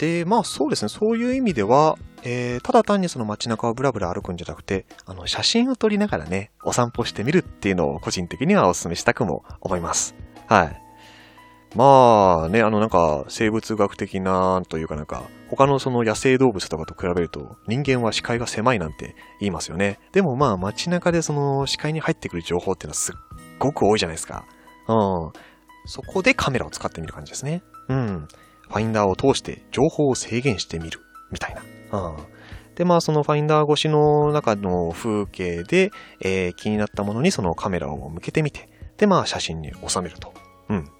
[0.00, 10.14] で、まあそうですね、そういう意味では、えー、ただ単にその街中をブラブラ歩くんじゃなくて、あの、写真を撮りながらね、お散歩してみるっていうのを個人的にはお勧めしたくも思います。
[10.46, 10.82] はい。
[11.76, 20.00] まあね、あのなんか生物学的なというかなんか他のその野生動物とかと比べると人間は視界が狭いなんて言いますよね。
[20.10, 23.14] でもまあ街中でその視界に入ってくる情報っていうのはすっ
[23.60, 24.46] ごく多いじゃないですか。
[24.88, 25.32] うん。
[25.86, 27.62] そこでカメラを使ってみる感じですね。
[27.88, 28.28] うん。
[28.70, 31.00] ファインダーを通して情報を制限してみる。
[31.30, 31.56] みたい
[31.90, 31.98] な。
[31.98, 32.16] うん。
[32.76, 40.32] で、まあそのファインダー越しの中の風景で、えー、気になったものにそのカメラを向けてみて、で、まあ写真に収めると。
[40.68, 40.84] うん。
[40.84, 40.90] で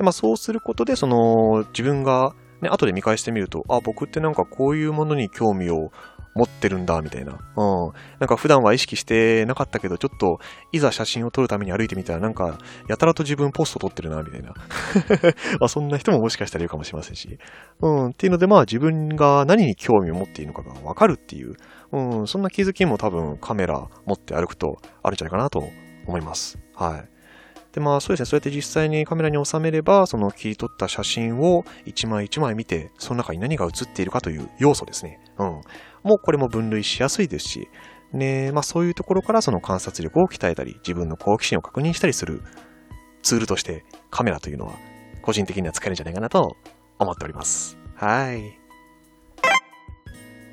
[0.00, 5.90] まあそうすることで、その自分がね、後で見返してみると、あ、僕ってなんかこういうものに興味を
[6.34, 7.32] 持ってるんだ、みたいな。
[7.32, 7.34] う
[7.90, 7.92] ん。
[8.18, 10.38] なんか普段は意識してなかったけど、ちょっと、
[10.72, 14.54] いざ写真を撮るために歩いてみたら、なんか、やたらと自分ポスト撮ってるな、みたいな。
[15.60, 17.38] まあそんな人ももしかしたらいるかもしれませんし。
[17.80, 18.06] うん。
[18.08, 21.56] っていうので、まあ自分が何に興味を持っているのかがわかるっていう、
[21.92, 25.62] うん、そんな気づきも多分カメラ持って歩くとあるんじゃないかなと
[26.06, 26.58] 思います。
[26.74, 27.21] はい。
[27.72, 35.20] で、まあそうですね、そうやって実際にカメラに収めれば、その切り取った写真を一枚一枚見て、その中に何が写っているかという要素ですね。
[35.38, 35.46] うん。
[36.02, 37.68] もうこれも分類しやすいですし、
[38.12, 42.42] ね、まあそういうところからその観察力を鍛えたり、自分の好奇心を確認したりする
[43.22, 44.74] ツールとしてカメラというのは
[45.22, 46.56] 個人的には使えるんじゃないかなと
[46.98, 47.78] 思っております。
[47.94, 48.58] はい。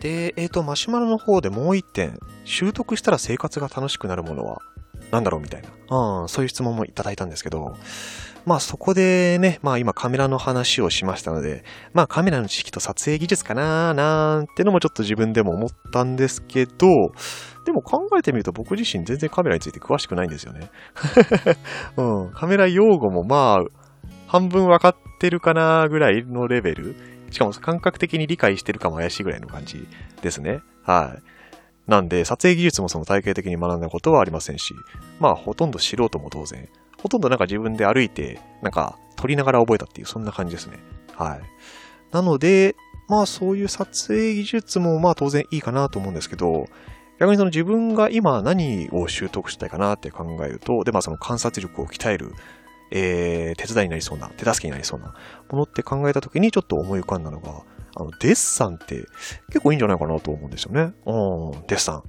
[0.00, 4.60] で、えっ、ー、と、マシュマロの方でもう一点、習得したら生活が楽しくなるものは
[5.14, 5.68] なんだろうみたいな。
[6.22, 7.76] うん、そういう質問もいただいたんですけど、
[8.44, 16.86] まあそこでね、まあ今カメラの話をしましたので、まあカメラの知識と撮影技術かななんてのもちょっと自分でも思ったんですけど、
[17.64, 20.70] でも考えてみると僕自身全然カメラについて詳しくないんですよね。
[21.96, 23.64] うん、カメラ用語もまあ、
[24.26, 26.96] 半分わかってるかなぐらいのレベル。
[27.30, 29.88] しかも感覚的に理解してるかも怪しいぐらいの感じ
[30.22, 30.60] ですね。
[30.82, 31.33] はい。
[31.86, 34.74] なんで、撮影技術もその体系的に学んだことはありませんし、
[35.20, 36.68] まあ、ほとんど素人も当然、
[37.00, 40.78] ほとんどなんか自分で歩いて、なんか、撮りながら覚えたっていう、そんな感じですね。
[41.14, 41.40] はい。
[42.12, 42.76] なので、
[43.08, 46.66] まあ、そういう撮影技術も、まあ、当然いいかなと思うんですけど、
[47.20, 52.32] 逆にその自分が今何を習得したいかなって考えると、で、まあ、その観察力を鍛える、
[52.90, 55.14] えー、手伝いになりそうな、手助けになりそうな
[55.50, 57.62] ものって考えたときにちょっと思い浮かんだのが、
[57.96, 59.06] あの、デッサンって
[59.48, 60.92] 結構いいんじゃないかなと思うんですよね。
[61.06, 62.02] うん、デッサン。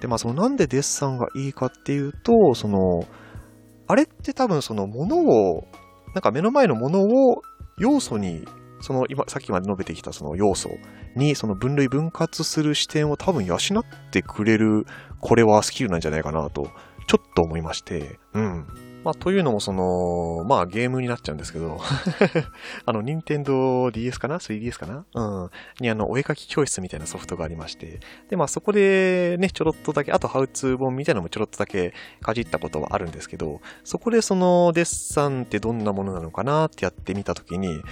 [0.00, 3.06] で、まあそのなんでデッサンがいいかっていうと、その、
[3.86, 5.64] あれって多分そのものを、
[6.14, 7.42] なんか目の前のものを
[7.78, 8.44] 要素に、
[8.80, 10.70] その今、さっきまで述べてきたその要素
[11.14, 13.58] に、その分類分割する視点を多分養っ
[14.10, 14.86] てくれる、
[15.20, 16.70] これはスキルなんじゃないかなと、
[17.06, 18.66] ちょっと思いまして、うん。
[19.04, 21.80] まあ、というのも、その、まあ、ゲームになっちゃうんですけど
[22.86, 25.04] あの、任天堂 DS かな ?3DS かな？
[25.14, 25.50] うん。
[25.80, 36.66] に、あの、お絵描き教室みたいなソフトがありまして、で、まあ、そこでね、ちょろっとだけ、あと、ハウツー本みたいなのもちょろっとだけかじったことはあるんですけど、そこでその、デッサンってどんなものなのかな？
[36.66, 37.82] ってやってみたときに、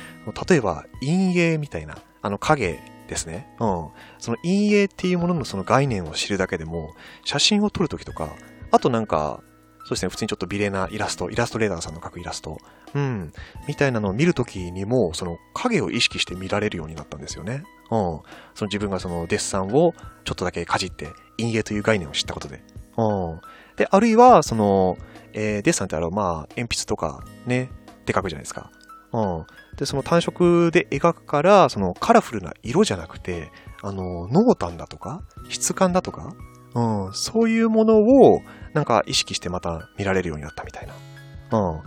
[0.49, 2.79] 例えば、陰影みたいな、あの、影
[3.09, 3.49] ですね。
[3.59, 3.89] うん。
[4.19, 6.95] その陰影っていうもののその概念を知るだけでも、
[7.25, 8.29] 写真を撮るときとか、
[8.71, 9.43] あとなんか、
[9.91, 12.59] そうですね、普通にちょっと美麗なイラスト、イラストレーターさんの描くイラスト、
[12.95, 13.33] うん、
[13.67, 17.65] みたいなのを見るときにも、その影を意識して見られるようになったんですよね。
[17.91, 18.21] うん。
[18.55, 21.07] その自分がそのデッサンをちょっとだけかじって、
[21.39, 22.63] 陰影という概念を知ったことで。
[22.97, 23.41] うん。
[23.75, 24.97] で、あるいは、その、
[25.33, 27.69] えー、デッサンってあの、まあ、鉛筆とかね、
[28.07, 28.71] で描くじゃないですか。
[29.13, 29.47] うん。
[29.77, 33.51] で、その単色で描くから、そのカラフルな色じゃなくて、
[33.83, 36.33] あの、濃淡だとか、質感だとか、
[36.75, 38.43] うん、そういうものを、
[38.75, 40.95] なんか意識してまた見られるようになったみたいな。
[41.59, 41.81] うん。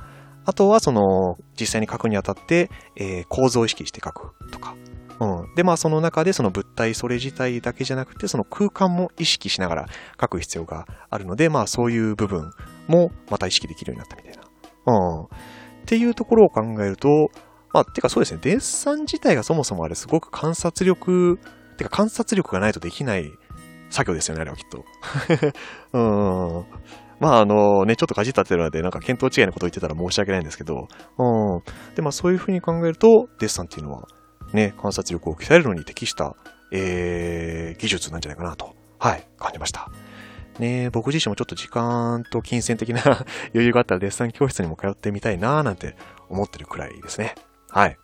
[0.46, 4.76] あとは、その、実際に書くにあたって、えー、構造を意識して書くとか。
[5.20, 5.56] うん。
[5.56, 9.86] で、まあ、その中でその物体それ自体だけじゃなくて、その空間も意識しながら
[10.20, 12.52] 書く必要があるので、まあ、そういう部分
[12.88, 14.44] もまた意識できるようになったみたいな。
[14.86, 15.24] うん。
[15.24, 15.28] っ
[15.86, 17.30] ていうところを考えると、
[17.74, 21.40] まあ、てかそうですね、デッサン自体がそもそもあれすごく観察力、
[21.78, 23.32] てか観察力がないとできない
[23.94, 24.84] 作業ですよね、あれはきっと。
[25.94, 26.00] う
[26.62, 26.66] ん。
[27.20, 30.88] まああのね、ちょっとかじったってるので、なんか見当違いのことを言ってたら申し訳ないんですけど、
[31.18, 31.62] うん。
[31.96, 34.08] で、まあそういうふうに考えると、デッサンっていうのは、
[34.52, 36.36] ね、観察力を鍛えるのに適した、
[36.72, 39.90] えー、技術なんじゃないかなと、はい、感じました。
[40.60, 43.02] ね僕自身もちょっと時間と金銭的な
[43.56, 45.96] 余裕があったらデッサン教室にも通ってみたいなーなんて
[46.30, 47.34] 思ってるくらいですね。
[47.70, 47.98] はい。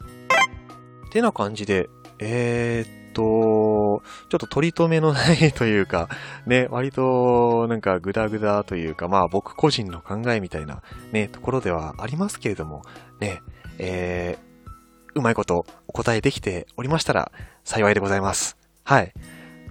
[1.12, 1.90] てな感じで、
[2.20, 6.10] えー、と、ちょっと取り留めのないというか、
[6.46, 12.84] ね、割となんかグダグダというか、まあ僕個人の考えみたいなね、ところではありますけれども、
[13.20, 13.42] ね、
[13.78, 14.70] えー、
[15.16, 17.32] うまいことお答えできておりましたら
[17.64, 18.58] 幸いでございます。
[18.84, 19.14] はい。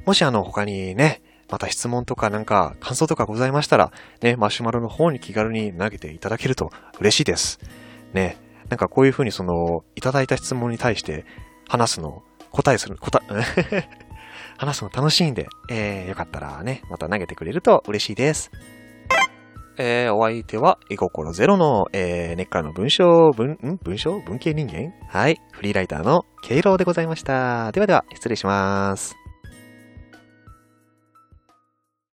[0.07, 6.71] もしあの他にね、また質問とかなんか感想とかございましたら、ね、マシュマロの方に気軽に投げていただけると
[7.01, 7.59] 嬉しいです。
[8.13, 8.37] ね、
[8.69, 11.25] なんかこういうふうにその、いただいた質問に対して
[11.69, 12.23] 話すの、
[12.53, 13.89] 答えする、答え、
[14.59, 18.51] 話すの楽しいんで、えー、よかったらね、また投げてくれると嬉しいです。
[19.81, 23.79] えー、お相手は、絵心ゼロの、えー、根っからの文章、文、ん？
[23.81, 24.19] 文章？
[24.21, 24.93] 文系人間？
[25.09, 25.41] はい。
[25.53, 27.71] フリーライターの敬老でございました。
[27.71, 29.28] ではでは、失礼します。